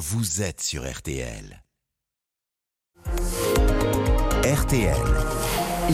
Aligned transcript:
vous 0.00 0.40
êtes 0.40 0.62
sur 0.62 0.90
RTL. 0.90 1.62
RTL. 4.44 4.96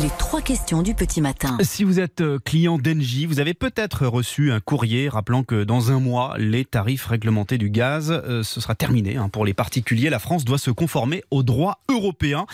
Les 0.01 0.11
trois 0.17 0.41
questions 0.43 0.83
du 0.85 0.95
petit 0.95 1.21
matin. 1.21 1.59
Si 1.63 1.83
vous 1.83 1.99
êtes 1.99 2.21
euh, 2.21 2.39
client 2.39 2.79
d'Engie, 2.79 3.27
vous 3.27 3.41
avez 3.41 3.53
peut-être 3.53 4.07
reçu 4.07 4.53
un 4.53 4.61
courrier 4.61 5.09
rappelant 5.09 5.43
que 5.43 5.65
dans 5.65 5.91
un 5.91 5.99
mois, 5.99 6.37
les 6.39 6.65
tarifs 6.65 7.07
réglementés 7.07 7.59
du 7.59 7.69
gaz, 7.69 8.13
euh, 8.13 8.45
ce 8.45 8.61
sera 8.61 8.77
terminé. 8.77 9.17
hein. 9.17 9.29
Pour 9.29 9.45
les 9.45 9.55
particuliers, 9.55 10.09
la 10.09 10.21
France 10.21 10.45
doit 10.45 10.59
se 10.59 10.71
conformer 10.71 11.25
aux 11.33 11.43
droits 11.43 11.81
européens. 11.89 12.47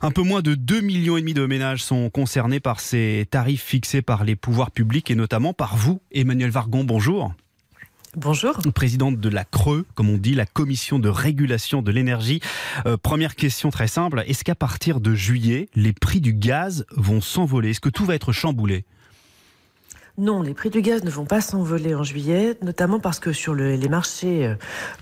Un 0.00 0.12
peu 0.12 0.22
moins 0.22 0.42
de 0.42 0.54
2,5 0.54 0.82
millions 0.82 1.16
et 1.16 1.22
demi 1.22 1.34
de 1.34 1.44
ménages 1.44 1.82
sont 1.82 2.08
concernés 2.08 2.60
par 2.60 2.78
ces 2.78 3.26
tarifs 3.28 3.64
fixés 3.64 4.00
par 4.02 4.22
les 4.22 4.36
pouvoirs 4.36 4.70
publics 4.70 5.10
et 5.10 5.16
notamment 5.16 5.54
par 5.54 5.76
vous, 5.76 6.00
Emmanuel 6.12 6.50
Vargon. 6.50 6.84
Bonjour. 6.84 7.34
Bonjour. 8.16 8.56
présidente 8.72 9.18
de 9.18 9.28
la 9.28 9.44
CRE, 9.44 9.82
comme 9.96 10.08
on 10.08 10.18
dit, 10.18 10.34
la 10.34 10.46
Commission 10.46 11.00
de 11.00 11.08
régulation 11.08 11.82
de 11.82 11.90
l'énergie. 11.90 12.40
Euh, 12.86 12.96
première 12.96 13.34
question 13.34 13.70
très 13.70 13.88
simple, 13.88 14.22
est-ce 14.26 14.44
qu'à 14.44 14.54
partir 14.54 15.00
de 15.00 15.14
juillet, 15.14 15.68
les 15.74 15.92
prix 15.92 16.20
du 16.20 16.32
gaz 16.32 16.86
vont 16.92 17.20
s'envoler? 17.20 17.70
Est-ce 17.70 17.80
que 17.80 17.88
tout 17.88 18.04
va 18.04 18.14
être 18.14 18.30
chamboulé? 18.30 18.84
Non, 20.16 20.42
les 20.42 20.54
prix 20.54 20.70
du 20.70 20.80
gaz 20.80 21.02
ne 21.02 21.10
vont 21.10 21.24
pas 21.24 21.40
s'envoler 21.40 21.92
en 21.96 22.04
juillet, 22.04 22.56
notamment 22.62 23.00
parce 23.00 23.18
que 23.18 23.32
sur 23.32 23.52
le- 23.52 23.74
les 23.74 23.88
marchés 23.88 24.46
euh, 24.46 24.54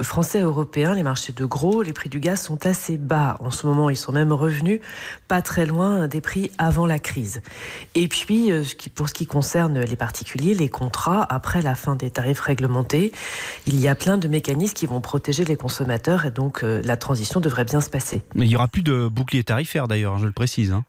français 0.03 0.39
et 0.39 0.43
européens, 0.43 0.95
les 0.95 1.03
marchés 1.03 1.35
de 1.35 1.45
gros, 1.45 1.83
les 1.83 1.93
prix 1.93 2.09
du 2.09 2.19
gaz 2.19 2.41
sont 2.41 2.65
assez 2.65 2.97
bas. 2.97 3.37
En 3.41 3.51
ce 3.51 3.67
moment, 3.67 3.91
ils 3.91 3.97
sont 3.97 4.11
même 4.13 4.33
revenus 4.33 4.81
pas 5.29 5.43
très 5.43 5.67
loin 5.67 6.09
des 6.09 6.23
prix 6.23 6.51
avant 6.57 6.87
la 6.87 6.99
crise. 6.99 7.43
Et 7.95 8.09
puis, 8.09 8.51
euh, 8.51 8.65
pour 8.95 9.07
ce 9.11 9.13
qui 9.13 9.27
concerne 9.27 9.81
les 9.81 9.97
particuliers, 9.97 10.55
les 10.55 10.71
contrats, 10.71 11.27
après 11.29 11.61
la 11.61 11.75
fin 11.75 11.95
des 11.95 12.11
tarifs 12.11 12.41
réglementés, 12.41 13.13
il 13.67 13.79
y 13.79 13.89
a 13.89 13.95
plein 13.95 14.17
de 14.17 14.29
mécanismes 14.29 14.73
qui 14.73 14.87
vont 14.87 15.03
protéger 15.03 15.45
les 15.45 15.57
consommateurs 15.57 16.25
et 16.25 16.31
donc 16.31 16.65
euh, 16.65 16.81
la 16.87 16.97
transition 16.97 17.39
devrait 17.41 17.67
bien 17.67 17.83
se 17.83 17.91
passer. 17.91 18.23
Mais 18.35 18.47
il 18.47 18.49
n'y 18.49 18.57
aura 18.57 18.69
plus 18.69 18.83
de 18.83 19.09
bouclier 19.09 19.45
tarifaire 19.45 19.89
d'ailleurs, 19.89 20.17
je 20.17 20.25
le 20.25 20.33
précise. 20.33 20.73
hein. 20.73 20.85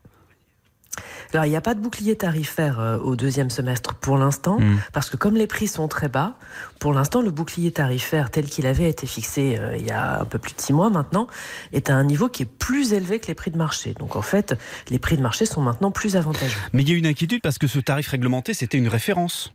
Alors, 1.33 1.45
il 1.45 1.49
n'y 1.49 1.55
a 1.55 1.61
pas 1.61 1.73
de 1.73 1.79
bouclier 1.79 2.15
tarifaire 2.15 2.79
euh, 2.79 2.97
au 2.99 3.15
deuxième 3.15 3.49
semestre 3.49 3.95
pour 3.95 4.17
l'instant, 4.17 4.59
Mm. 4.59 4.77
parce 4.93 5.09
que 5.09 5.17
comme 5.17 5.35
les 5.35 5.47
prix 5.47 5.67
sont 5.67 5.87
très 5.87 6.07
bas, 6.07 6.35
pour 6.79 6.93
l'instant, 6.93 7.21
le 7.21 7.31
bouclier 7.31 7.71
tarifaire 7.71 8.29
tel 8.29 8.45
qu'il 8.45 8.67
avait 8.67 8.87
été 8.89 9.07
fixé 9.07 9.57
euh, 9.59 9.75
il 9.75 9.85
y 9.87 9.91
a 9.91 10.21
un 10.21 10.25
peu 10.25 10.37
plus 10.37 10.53
de 10.53 10.61
six 10.61 10.73
mois 10.73 10.91
maintenant, 10.91 11.27
est 11.71 11.89
à 11.89 11.95
un 11.95 12.03
niveau 12.03 12.29
qui 12.29 12.43
est 12.43 12.45
plus 12.45 12.93
élevé 12.93 13.19
que 13.19 13.27
les 13.27 13.33
prix 13.33 13.49
de 13.49 13.57
marché. 13.57 13.95
Donc, 13.99 14.15
en 14.15 14.21
fait, 14.21 14.55
les 14.89 14.99
prix 14.99 15.17
de 15.17 15.21
marché 15.23 15.45
sont 15.47 15.61
maintenant 15.61 15.89
plus 15.91 16.15
avantageux. 16.15 16.59
Mais 16.73 16.83
il 16.83 16.89
y 16.89 16.93
a 16.93 16.97
une 16.97 17.07
inquiétude 17.07 17.41
parce 17.41 17.57
que 17.57 17.65
ce 17.67 17.79
tarif 17.79 18.09
réglementé, 18.09 18.53
c'était 18.53 18.77
une 18.77 18.87
référence. 18.87 19.53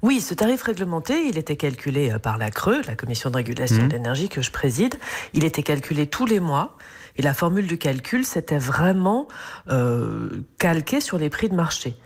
Oui, 0.00 0.20
ce 0.22 0.32
tarif 0.32 0.62
réglementé, 0.62 1.26
il 1.28 1.36
était 1.36 1.56
calculé 1.56 2.10
euh, 2.10 2.18
par 2.18 2.38
la 2.38 2.50
CRE, 2.50 2.80
la 2.86 2.94
Commission 2.94 3.28
de 3.30 3.36
régulation 3.36 3.82
Mhm. 3.82 3.88
de 3.88 3.92
l'énergie 3.92 4.28
que 4.30 4.40
je 4.40 4.50
préside. 4.50 4.94
Il 5.34 5.44
était 5.44 5.62
calculé 5.62 6.06
tous 6.06 6.24
les 6.24 6.40
mois. 6.40 6.76
Et 7.18 7.22
la 7.22 7.34
formule 7.34 7.66
du 7.66 7.78
calcul, 7.78 8.24
c'était 8.24 8.58
vraiment 8.58 9.26
euh, 9.68 10.30
calqué 10.58 11.00
sur 11.00 11.18
les 11.18 11.28
prix 11.30 11.48
de 11.48 11.54
marché. 11.54 11.96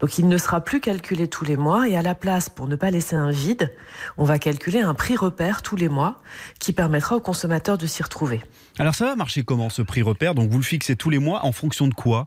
Donc 0.00 0.18
il 0.18 0.26
ne 0.26 0.36
sera 0.38 0.62
plus 0.62 0.80
calculé 0.80 1.28
tous 1.28 1.44
les 1.44 1.56
mois 1.56 1.88
et 1.88 1.96
à 1.96 2.02
la 2.02 2.16
place, 2.16 2.48
pour 2.48 2.66
ne 2.66 2.74
pas 2.74 2.90
laisser 2.90 3.14
un 3.14 3.30
vide, 3.30 3.72
on 4.16 4.24
va 4.24 4.38
calculer 4.38 4.80
un 4.80 4.94
prix 4.94 5.14
repère 5.14 5.62
tous 5.62 5.76
les 5.76 5.88
mois 5.88 6.20
qui 6.58 6.72
permettra 6.72 7.14
aux 7.14 7.20
consommateurs 7.20 7.78
de 7.78 7.86
s'y 7.86 8.02
retrouver. 8.02 8.42
Alors 8.78 8.96
ça 8.96 9.04
va 9.04 9.14
marcher 9.14 9.44
comment 9.44 9.70
ce 9.70 9.82
prix 9.82 10.02
repère? 10.02 10.34
Donc 10.34 10.50
vous 10.50 10.58
le 10.58 10.64
fixez 10.64 10.96
tous 10.96 11.10
les 11.10 11.18
mois 11.18 11.44
en 11.44 11.52
fonction 11.52 11.86
de 11.86 11.94
quoi? 11.94 12.26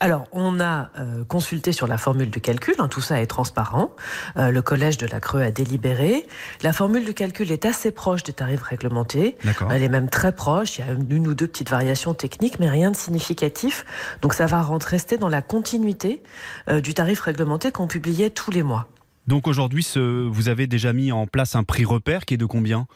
Alors, 0.00 0.28
on 0.30 0.60
a 0.60 0.90
euh, 0.98 1.24
consulté 1.24 1.72
sur 1.72 1.88
la 1.88 1.98
formule 1.98 2.30
de 2.30 2.38
calcul, 2.38 2.74
hein, 2.78 2.86
tout 2.86 3.00
ça 3.00 3.20
est 3.20 3.26
transparent. 3.26 3.90
Euh, 4.36 4.52
le 4.52 4.62
collège 4.62 4.96
de 4.96 5.06
la 5.06 5.18
Creux 5.18 5.42
a 5.42 5.50
délibéré. 5.50 6.26
La 6.62 6.72
formule 6.72 7.04
de 7.04 7.10
calcul 7.10 7.50
est 7.50 7.66
assez 7.66 7.90
proche 7.90 8.22
des 8.22 8.32
tarifs 8.32 8.62
réglementés. 8.62 9.36
Elle 9.70 9.82
est 9.82 9.88
même 9.88 10.08
très 10.08 10.32
proche. 10.32 10.78
Il 10.78 10.86
y 10.86 10.88
a 10.88 10.92
une 10.92 11.26
ou 11.26 11.34
deux 11.34 11.48
petites 11.48 11.70
variations 11.70 12.14
techniques, 12.14 12.60
mais 12.60 12.70
rien 12.70 12.92
de 12.92 12.96
significatif. 12.96 13.84
Donc, 14.22 14.34
ça 14.34 14.46
va 14.46 14.62
rester 14.86 15.18
dans 15.18 15.28
la 15.28 15.42
continuité 15.42 16.22
euh, 16.68 16.80
du 16.80 16.94
tarif 16.94 17.20
réglementé 17.20 17.72
qu'on 17.72 17.88
publiait 17.88 18.30
tous 18.30 18.52
les 18.52 18.62
mois. 18.62 18.88
Donc 19.26 19.46
aujourd'hui, 19.46 19.86
vous 19.94 20.48
avez 20.48 20.66
déjà 20.66 20.94
mis 20.94 21.12
en 21.12 21.26
place 21.26 21.54
un 21.54 21.62
prix 21.62 21.84
repère 21.84 22.24
qui 22.24 22.34
est 22.34 22.38
de 22.38 22.46
combien? 22.46 22.86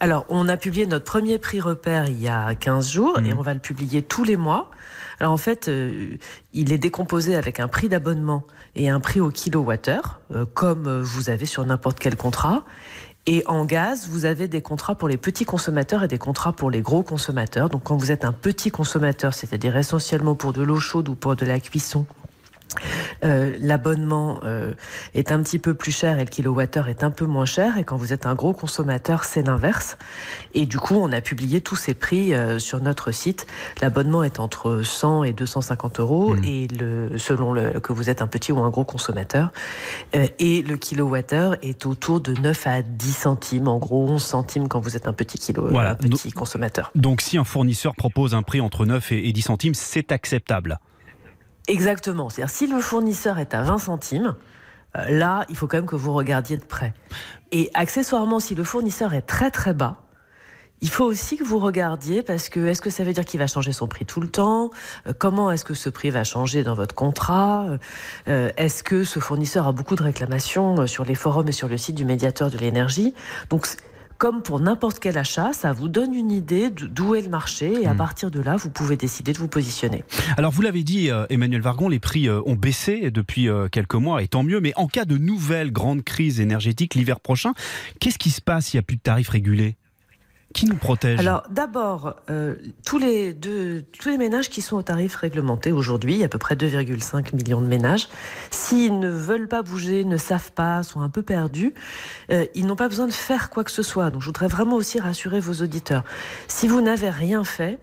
Alors, 0.00 0.24
on 0.28 0.48
a 0.48 0.56
publié 0.56 0.86
notre 0.86 1.04
premier 1.04 1.38
prix 1.38 1.60
repère 1.60 2.06
il 2.08 2.20
y 2.20 2.28
a 2.28 2.54
15 2.54 2.88
jours 2.90 3.18
et 3.18 3.32
Mhm. 3.32 3.38
on 3.38 3.42
va 3.42 3.52
le 3.54 3.60
publier 3.60 4.02
tous 4.02 4.22
les 4.22 4.36
mois. 4.36 4.70
Alors, 5.18 5.32
en 5.32 5.36
fait, 5.36 5.68
euh, 5.68 6.16
il 6.52 6.72
est 6.72 6.78
décomposé 6.78 7.34
avec 7.34 7.58
un 7.58 7.66
prix 7.66 7.88
d'abonnement 7.88 8.44
et 8.76 8.88
un 8.88 9.00
prix 9.00 9.20
au 9.20 9.30
kilowattheure, 9.30 10.20
euh, 10.32 10.46
comme 10.54 10.86
euh, 10.86 11.02
vous 11.02 11.30
avez 11.30 11.46
sur 11.46 11.66
n'importe 11.66 11.98
quel 11.98 12.14
contrat. 12.16 12.62
Et 13.26 13.42
en 13.46 13.64
gaz, 13.64 14.08
vous 14.08 14.24
avez 14.24 14.46
des 14.46 14.62
contrats 14.62 14.94
pour 14.94 15.08
les 15.08 15.16
petits 15.16 15.44
consommateurs 15.44 16.04
et 16.04 16.08
des 16.08 16.16
contrats 16.18 16.52
pour 16.52 16.70
les 16.70 16.80
gros 16.80 17.02
consommateurs. 17.02 17.68
Donc, 17.68 17.82
quand 17.82 17.96
vous 17.96 18.12
êtes 18.12 18.24
un 18.24 18.32
petit 18.32 18.70
consommateur, 18.70 19.34
c'est-à-dire 19.34 19.76
essentiellement 19.76 20.36
pour 20.36 20.52
de 20.52 20.62
l'eau 20.62 20.78
chaude 20.78 21.08
ou 21.08 21.16
pour 21.16 21.34
de 21.34 21.44
la 21.44 21.58
cuisson, 21.58 22.06
euh, 23.24 23.56
l'abonnement 23.60 24.40
euh, 24.44 24.72
est 25.14 25.32
un 25.32 25.42
petit 25.42 25.58
peu 25.58 25.74
plus 25.74 25.92
cher 25.92 26.18
et 26.18 26.24
le 26.24 26.30
kilowattheure 26.30 26.88
est 26.88 27.02
un 27.04 27.10
peu 27.10 27.26
moins 27.26 27.44
cher. 27.46 27.78
Et 27.78 27.84
quand 27.84 27.96
vous 27.96 28.12
êtes 28.12 28.26
un 28.26 28.34
gros 28.34 28.52
consommateur, 28.52 29.24
c'est 29.24 29.42
l'inverse. 29.46 29.96
Et 30.54 30.66
du 30.66 30.78
coup, 30.78 30.94
on 30.96 31.10
a 31.12 31.20
publié 31.20 31.60
tous 31.60 31.76
ces 31.76 31.94
prix 31.94 32.34
euh, 32.34 32.58
sur 32.58 32.80
notre 32.80 33.10
site. 33.12 33.46
L'abonnement 33.80 34.22
est 34.24 34.40
entre 34.40 34.82
100 34.82 35.24
et 35.24 35.32
250 35.32 36.00
euros, 36.00 36.34
Mhm. 36.34 36.44
et 36.44 36.68
le, 36.68 37.18
selon 37.18 37.52
le, 37.52 37.80
que 37.80 37.92
vous 37.92 38.10
êtes 38.10 38.22
un 38.22 38.26
petit 38.26 38.52
ou 38.52 38.58
un 38.60 38.70
gros 38.70 38.84
consommateur. 38.84 39.50
Euh, 40.14 40.26
et 40.38 40.62
le 40.62 40.76
kilowattheure 40.76 41.56
est 41.62 41.86
autour 41.86 42.20
de 42.20 42.32
9 42.34 42.66
à 42.66 42.82
10 42.82 43.12
centimes, 43.12 43.68
en 43.68 43.78
gros 43.78 44.08
11 44.08 44.22
centimes 44.22 44.68
quand 44.68 44.80
vous 44.80 44.96
êtes 44.96 45.06
un 45.08 45.12
petit 45.12 45.38
kilo, 45.38 45.66
Voilà. 45.70 45.90
un 45.90 45.94
petit 45.94 46.32
consommateur. 46.32 46.90
Donc 46.94 47.20
si 47.20 47.38
un 47.38 47.44
fournisseur 47.44 47.94
propose 47.96 48.34
un 48.34 48.42
prix 48.42 48.60
entre 48.60 48.84
9 48.86 49.12
et 49.12 49.28
et 49.28 49.32
10 49.32 49.42
centimes, 49.42 49.74
c'est 49.74 50.12
acceptable. 50.12 50.78
Exactement. 51.68 52.30
C'est-à-dire, 52.30 52.52
si 52.52 52.66
le 52.66 52.80
fournisseur 52.80 53.38
est 53.38 53.54
à 53.54 53.62
20 53.62 53.78
centimes, 53.78 54.34
euh, 54.96 55.04
là, 55.10 55.44
il 55.48 55.56
faut 55.56 55.66
quand 55.66 55.76
même 55.76 55.86
que 55.86 55.96
vous 55.96 56.14
regardiez 56.14 56.56
de 56.56 56.64
près. 56.64 56.94
Et 57.52 57.70
accessoirement, 57.74 58.40
si 58.40 58.54
le 58.54 58.64
fournisseur 58.64 59.14
est 59.14 59.22
très 59.22 59.50
très 59.50 59.74
bas, 59.74 59.98
il 60.80 60.88
faut 60.88 61.04
aussi 61.04 61.36
que 61.36 61.42
vous 61.44 61.58
regardiez 61.58 62.22
parce 62.22 62.48
que 62.48 62.66
est-ce 62.66 62.80
que 62.80 62.88
ça 62.88 63.02
veut 63.02 63.12
dire 63.12 63.24
qu'il 63.24 63.40
va 63.40 63.48
changer 63.48 63.72
son 63.72 63.88
prix 63.88 64.06
tout 64.06 64.20
le 64.20 64.28
temps? 64.28 64.70
Euh, 65.06 65.12
Comment 65.16 65.50
est-ce 65.50 65.64
que 65.64 65.74
ce 65.74 65.90
prix 65.90 66.10
va 66.10 66.24
changer 66.24 66.62
dans 66.62 66.74
votre 66.74 66.94
contrat? 66.94 67.66
Euh, 68.28 68.50
Est-ce 68.56 68.82
que 68.82 69.04
ce 69.04 69.18
fournisseur 69.18 69.66
a 69.66 69.72
beaucoup 69.72 69.96
de 69.96 70.02
réclamations 70.02 70.86
sur 70.86 71.04
les 71.04 71.16
forums 71.16 71.48
et 71.48 71.52
sur 71.52 71.68
le 71.68 71.76
site 71.76 71.96
du 71.96 72.04
médiateur 72.04 72.50
de 72.50 72.58
l'énergie? 72.58 73.12
Donc, 73.50 73.66
comme 74.18 74.42
pour 74.42 74.58
n'importe 74.60 74.98
quel 74.98 75.16
achat, 75.16 75.52
ça 75.52 75.72
vous 75.72 75.88
donne 75.88 76.12
une 76.12 76.32
idée 76.32 76.70
d'où 76.70 77.14
est 77.14 77.22
le 77.22 77.28
marché 77.28 77.72
et 77.82 77.86
à 77.86 77.94
Hmm. 77.94 77.96
partir 77.96 78.30
de 78.30 78.40
là, 78.40 78.56
vous 78.56 78.68
pouvez 78.68 78.96
décider 78.96 79.32
de 79.32 79.38
vous 79.38 79.48
positionner. 79.48 80.04
Alors 80.36 80.52
vous 80.52 80.60
l'avez 80.62 80.82
dit, 80.82 81.10
euh, 81.10 81.24
Emmanuel 81.30 81.62
Vargon, 81.62 81.88
les 81.88 82.00
prix 82.00 82.28
euh, 82.28 82.40
ont 82.44 82.54
baissé 82.56 83.10
depuis 83.10 83.48
euh, 83.48 83.68
quelques 83.68 83.94
mois, 83.94 84.22
et 84.22 84.28
tant 84.28 84.42
mieux. 84.42 84.60
Mais 84.60 84.72
en 84.76 84.88
cas 84.88 85.04
de 85.04 85.16
nouvelle 85.16 85.72
grande 85.72 86.02
crise 86.02 86.40
énergétique 86.40 86.94
l'hiver 86.96 87.20
prochain, 87.20 87.54
qu'est-ce 88.00 88.18
qui 88.18 88.30
se 88.30 88.40
passe? 88.40 88.66
S'il 88.66 88.78
n'y 88.78 88.82
a 88.82 88.82
plus 88.82 88.96
de 88.96 89.02
tarifs 89.02 89.30
régulés 89.30 89.76
Qui 90.54 90.64
nous 90.64 90.76
protège 90.76 91.20
Alors 91.20 91.42
d'abord, 91.50 92.16
euh, 92.30 92.56
tous, 92.84 92.96
les 92.98 93.34
deux, 93.34 93.84
tous 93.98 94.08
les 94.08 94.16
ménages 94.16 94.48
qui 94.48 94.62
sont 94.62 94.76
au 94.76 94.82
tarif 94.82 95.14
réglementé 95.14 95.72
aujourd'hui, 95.72 96.14
il 96.14 96.18
y 96.20 96.22
a 96.22 96.26
à 96.26 96.28
peu 96.28 96.38
près 96.38 96.54
2,5 96.54 97.34
millions 97.36 97.60
de 97.60 97.66
ménages, 97.66 98.08
s'ils 98.50 98.98
ne 98.98 99.10
veulent 99.10 99.48
pas 99.48 99.62
bouger, 99.62 100.04
ne 100.04 100.16
savent 100.16 100.52
pas, 100.52 100.82
sont 100.82 101.02
un 101.02 101.10
peu 101.10 101.20
perdus, 101.20 101.74
euh, 102.32 102.46
ils 102.54 102.66
n'ont 102.66 102.76
pas 102.76 102.88
besoin 102.88 103.06
de 103.06 103.12
faire 103.12 103.50
quoi 103.50 103.62
que 103.62 103.70
ce 103.70 103.82
soit. 103.82 104.10
Donc 104.10 104.22
je 104.22 104.26
voudrais 104.26 104.48
vraiment 104.48 104.76
aussi 104.76 104.98
rassurer 104.98 105.38
vos 105.38 105.62
auditeurs. 105.62 106.02
Si 106.48 106.66
vous 106.66 106.80
n'avez 106.80 107.10
rien 107.10 107.44
fait, 107.44 107.78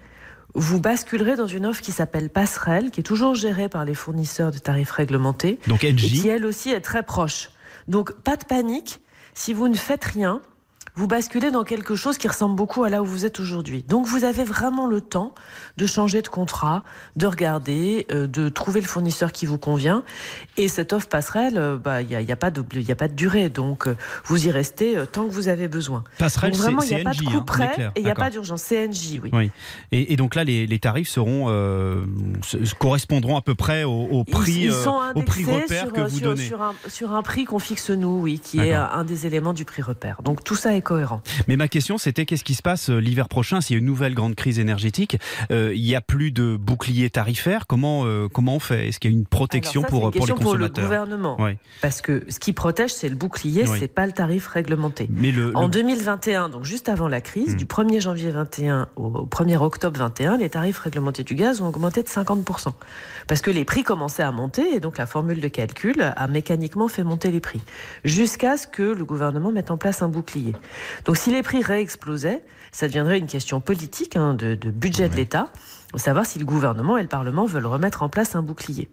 vous 0.55 0.79
basculerez 0.79 1.35
dans 1.35 1.47
une 1.47 1.67
offre 1.67 1.81
qui 1.81 1.91
s'appelle 1.91 2.31
Passerelle, 2.31 2.89
qui 2.89 3.01
est 3.01 3.03
toujours 3.03 3.35
gérée 3.35 3.69
par 3.69 3.85
les 3.85 3.93
fournisseurs 3.93 4.51
de 4.51 4.57
tarifs 4.57 4.91
réglementés 4.91 5.59
Donc 5.67 5.83
et 5.83 5.93
qui 5.93 6.27
elle 6.29 6.45
aussi 6.45 6.71
est 6.71 6.81
très 6.81 7.03
proche. 7.03 7.51
Donc 7.87 8.13
pas 8.23 8.37
de 8.37 8.45
panique, 8.45 9.01
si 9.35 9.53
vous 9.53 9.67
ne 9.67 9.75
faites 9.75 10.03
rien, 10.03 10.41
vous 10.95 11.07
basculez 11.07 11.51
dans 11.51 11.63
quelque 11.63 11.95
chose 11.95 12.17
qui 12.17 12.28
ressemble 12.28 12.55
beaucoup 12.55 12.84
à 12.84 12.90
là 12.90 13.02
où 13.02 13.05
vous 13.05 13.25
êtes 13.25 13.40
aujourd'hui. 13.40 13.84
Donc 13.87 14.05
vous 14.08 14.23
avez 14.23 14.43
vraiment 14.43 14.87
le 14.87 15.02
temps 15.02 15.34
de 15.78 15.85
changer 15.87 16.22
de 16.22 16.28
contrat, 16.28 16.84
de 17.17 17.28
regarder, 17.28 18.08
euh, 18.11 18.28
de 18.28 18.47
trouver 18.49 18.79
le 18.81 18.87
fournisseur 18.87 19.31
qui 19.31 19.46
vous 19.46 19.58
convient. 19.58 20.03
Et 20.58 20.67
cette 20.69 20.93
offre 20.93 21.08
passerelle, 21.08 21.58
euh, 21.58 21.78
bah, 21.78 22.02
il 22.02 22.08
n'y 22.08 22.16
a, 22.16 22.22
y 22.22 22.31
a, 22.31 22.35
pas 22.37 22.49
de- 22.52 22.64
il 22.73 22.81
y 22.84 22.91
a 22.91 22.96
pas 22.96 23.08
de 23.09 23.14
durée, 23.14 23.49
donc 23.49 23.87
euh, 23.87 23.96
vous 24.25 24.47
y 24.47 24.52
restez 24.52 24.96
tant 25.11 25.25
que 25.25 25.31
vous 25.31 25.47
avez 25.49 25.67
besoin. 25.67 26.03
passerelle, 26.17 26.52
Donc 26.52 26.58
c'est 26.59 26.64
vraiment, 26.66 26.81
il 26.84 26.96
n'y 26.96 27.02
a 27.02 27.03
pas 27.03 27.14
de 27.14 27.22
coup 27.23 27.37
hein, 27.37 27.43
près 27.46 27.72
clair. 27.73 27.91
et 27.96 27.99
il 27.99 28.05
n'y 28.05 28.11
a 28.11 28.16
pas 28.16 28.29
d'urgence. 28.29 28.64
CNJ, 28.64 29.19
oui. 29.22 29.29
Oui. 29.34 29.52
Et, 29.91 30.14
et 30.14 30.16
donc 30.16 30.34
là, 30.35 30.43
les, 30.43 30.66
les 30.66 30.79
tarifs 30.79 31.09
seront 31.09 31.49
correspondront 32.79 33.35
à 33.37 33.41
peu 33.41 33.55
près 33.55 33.84
au, 33.84 34.23
prix, 34.23 34.66
ils, 34.66 34.72
sont 34.73 34.99
au 35.16 35.22
prix 35.22 35.43
repère 35.46 35.84
sur, 35.84 35.93
que 35.93 36.02
vous 36.02 36.17
sur- 36.17 36.28
donnez. 36.29 36.46
sur 36.47 36.61
un, 36.61 36.73
sur 36.87 37.14
un 37.14 37.22
prix 37.22 37.46
qu'on 37.46 37.59
fixe 37.59 37.90
nous, 37.90 38.19
oui, 38.22 38.40
qui 38.40 38.59
est 38.59 38.73
un 38.73 39.03
des 39.03 39.25
éléments 39.28 39.53
du 39.53 39.66
prix 39.66 39.81
repère. 39.81 40.22
Donc 40.23 40.43
tout 40.43 40.55
ça 40.55 40.73
est 40.73 40.81
Mais 41.47 41.55
ma 41.58 41.67
question, 41.67 41.97
c'était 41.97 42.26
qu'est-ce 42.26 42.43
qui 42.43 42.55
se 42.55 42.61
passe 42.61 42.90
euh, 42.90 42.97
l'hiver 42.99 43.28
prochain 43.28 43.61
s'il 43.61 43.76
y 43.76 43.78
a 43.78 43.79
une 43.79 43.85
nouvelle 43.85 44.14
grande 44.14 44.35
crise 44.35 44.59
énergétique 44.59 45.17
euh, 45.52 45.73
Il 45.76 45.82
n'y 45.84 45.96
a 45.96 46.02
plus 46.02 46.32
de 46.32 46.55
bouclier 46.55 47.09
tarifaire. 47.09 47.67
Comment, 47.67 48.03
euh, 48.05 48.28
comment 48.32 48.55
on 48.55 48.59
fait? 48.59 48.87
Est-ce 48.87 48.99
qu'il 48.99 49.11
y 49.11 49.14
a 49.14 49.17
une 49.17 49.26
protection 49.26 49.82
ça, 49.82 49.87
pour, 49.87 50.11
c'est 50.14 50.20
une 50.20 50.26
pour 50.26 50.28
les 50.28 50.34
consommateurs 50.34 50.70
pour 50.72 50.82
le 50.82 50.87
gouvernement. 50.87 51.37
Oui. 51.40 51.52
Parce 51.82 52.02
que 52.02 52.23
ce 52.29 52.40
qui 52.40 52.53
protège, 52.53 52.93
c'est 52.93 53.09
le 53.09 53.16
bouclier, 53.16 53.66
Oui. 53.67 53.78
c'est 53.79 53.87
pas 53.87 54.05
le 54.05 54.11
tarif 54.11 54.47
réglementé. 54.47 55.08
Mais 55.11 55.32
le, 55.32 55.55
En 55.58 55.64
le- 55.64 55.70
2021, 55.70 56.49
donc 56.49 56.64
juste 56.64 56.90
avant 56.90 57.08
la 57.08 57.22
crise, 57.22 57.53
Hmm. 57.53 57.58
du 57.58 57.66
1er 57.66 57.99
janvier 58.02 58.31
21 58.31 58.88
au 58.96 59.05
au 59.16 59.26
1er 59.28 59.58
octobre 59.58 59.97
21, 59.99 60.38
les 60.38 60.49
tarifs 60.49 60.79
réglementés 60.79 61.23
du 61.23 61.35
gaz 61.35 61.61
ont 61.61 61.67
augmenté 61.67 62.03
de 62.03 62.08
50%. 62.09 62.73
Parce 63.28 63.41
que 63.41 63.49
les 63.52 63.64
prix 63.66 63.84
commençaient 63.84 64.23
à 64.23 64.31
monter 64.31 64.76
et 64.76 64.79
donc 64.79 64.97
la 64.97 65.05
formule 65.05 65.40
de 65.41 65.47
calcul 65.47 66.02
a 66.16 66.28
mécaniquement 66.28 66.88
fait 66.88 67.03
monter 67.03 67.31
les 67.31 67.40
prix. 67.40 67.61
Jusqu'à 68.03 68.58
ce 68.58 68.67
que 68.67 68.84
le 68.84 69.05
gouvernement 69.05 69.52
mette 69.52 69.72
en 69.72 69.78
place 69.78 70.02
un 70.02 70.08
bouclier. 70.09 70.53
Donc 71.05 71.17
si 71.17 71.31
les 71.31 71.43
prix 71.43 71.61
réexplosaient, 71.61 72.43
ça 72.72 72.87
deviendrait 72.87 73.19
une 73.19 73.27
question 73.27 73.61
politique 73.61 74.16
hein, 74.16 74.33
de, 74.33 74.55
de 74.55 74.69
budget 74.69 75.09
de 75.09 75.16
l'État, 75.16 75.49
savoir 75.95 76.25
si 76.25 76.39
le 76.39 76.45
gouvernement 76.45 76.97
et 76.97 77.01
le 77.01 77.07
Parlement 77.07 77.45
veulent 77.45 77.66
remettre 77.66 78.03
en 78.03 78.09
place 78.09 78.35
un 78.35 78.41
bouclier. 78.41 78.89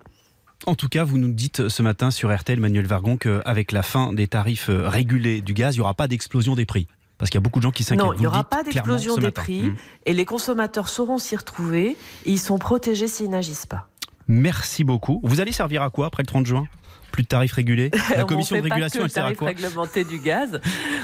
En 0.67 0.77
tout 0.77 0.89
cas, 0.89 1.03
vous 1.03 1.19
nous 1.19 1.33
dites 1.33 1.69
ce 1.69 1.83
matin 1.83 2.13
sur 2.13 2.33
RTL, 2.35 2.61
Manuel 2.61 2.87
Vargon, 2.87 3.17
qu'avec 3.17 3.73
la 3.73 3.83
fin 3.83 4.13
des 4.13 4.29
tarifs 4.29 4.69
euh, 4.69 4.89
régulés 4.89 5.41
du 5.41 5.55
gaz, 5.55 5.75
il 5.75 5.79
n'y 5.79 5.83
aura 5.83 5.95
pas 5.95 6.07
d'explosion 6.07 6.55
des 6.55 6.67
prix. 6.67 6.87
Parce 7.19 7.31
qu'il 7.31 7.39
y 7.39 7.43
a 7.43 7.43
beaucoup 7.43 7.59
de 7.59 7.65
gens 7.65 7.73
qui 7.73 7.83
s'inquiètent. 7.83 8.05
Non, 8.07 8.13
il 8.13 8.21
n'y 8.21 8.27
aura 8.27 8.45
pas 8.45 8.63
d'explosion 8.63 9.17
des 9.17 9.23
matin. 9.23 9.43
prix 9.43 9.63
Mm. 9.63 9.77
et 10.07 10.13
les 10.13 10.25
consommateurs 10.25 10.89
sauront 10.89 11.19
s'y 11.19 11.37
retrouver 11.37 11.97
et 12.25 12.31
ils 12.31 12.39
sont 12.39 12.59
protégés 12.59 13.09
s'ils 13.09 13.31
n'agissent 13.31 13.67
pas. 13.67 13.89
Merci 14.29 14.85
beaucoup. 14.85 15.21
Vous 15.25 15.41
allez 15.41 15.53
servir 15.53 15.83
à 15.83 15.91
quoi 15.91 16.07
après 16.07 16.23
le 16.23 16.29
30 16.29 16.47
juin? 16.47 16.67
Plus 17.13 17.23
de 17.23 17.29
tarifs 17.29 17.53
régulés 17.53 17.91
La 18.17 18.25
On 18.25 18.27
commission 18.27 18.57
fait 18.57 18.63
de 18.63 18.69
pas 18.69 18.75
régulation, 18.75 18.99
que 18.99 19.03
elle 19.05 19.09
le 19.09 19.13
sert 19.13 19.27
à 19.27 19.35
quoi 19.35 19.49
réglementé 19.49 20.05
du 20.05 20.19
gaz, 20.19 20.61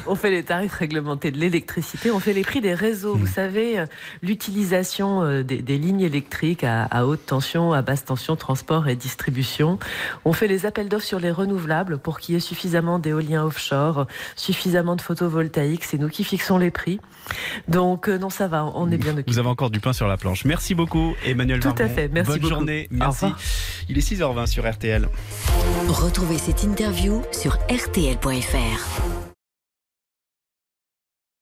on 0.07 0.15
fait 0.15 0.31
les 0.31 0.43
tarifs 0.43 0.75
réglementés 0.75 1.31
de 1.31 1.39
l'électricité, 1.39 2.11
on 2.11 2.19
fait 2.19 2.33
les 2.33 2.43
prix 2.43 2.61
des 2.61 2.75
réseaux. 2.75 3.15
Hmm. 3.15 3.21
Vous 3.21 3.27
savez, 3.27 3.79
euh, 3.79 3.87
l'utilisation 4.23 5.23
euh, 5.23 5.43
des, 5.43 5.59
des 5.63 5.79
lignes 5.79 6.01
électriques 6.01 6.65
à, 6.65 6.85
à 6.85 7.05
haute 7.05 7.27
tension, 7.27 7.73
à 7.73 7.83
basse 7.83 8.05
tension, 8.05 8.37
transport 8.37 8.89
et 8.89 8.97
distribution. 8.97 9.79
On 10.25 10.33
fait 10.33 10.49
les 10.49 10.67
appels 10.67 10.89
d'offres 10.89 11.07
sur 11.07 11.21
les 11.21 11.31
renouvelables 11.31 11.99
pour 11.99 12.19
qu'il 12.19 12.35
y 12.35 12.39
ait 12.39 12.41
suffisamment 12.41 12.99
d'éoliens 12.99 13.45
offshore, 13.45 14.07
suffisamment 14.37 14.97
de 14.97 15.03
photovoltaïques. 15.03 15.85
C'est 15.85 15.99
nous 15.99 16.09
qui 16.09 16.25
fixons 16.25 16.59
les 16.59 16.71
prix. 16.71 17.01
Donc 17.69 18.09
euh, 18.09 18.19
non, 18.19 18.31
ça 18.31 18.49
va, 18.49 18.65
on 18.75 18.91
est 18.91 18.97
bien 18.97 19.13
occupé. 19.13 19.31
Vous 19.31 19.39
avez 19.39 19.49
encore 19.49 19.71
du 19.71 19.81
pain 19.81 19.93
sur 19.93 20.09
la 20.09 20.17
planche. 20.17 20.45
Merci 20.45 20.75
beaucoup, 20.75 21.15
Emmanuel 21.27 21.61
Tout 21.61 21.75
à 21.79 21.89
fait, 21.89 22.09
merci 22.09 22.33
Bonne 22.33 22.41
beaucoup. 22.41 22.55
journée. 22.55 22.89
Merci. 22.91 23.27
Il 23.89 23.99
est 23.99 24.01
6h20 24.01 24.47
sur 24.47 24.71
RTL. 24.71 25.09
Retrouvez 25.99 26.39
cette 26.39 26.63
interview 26.63 27.23
sur 27.33 27.59
rtl.fr. 27.69 29.18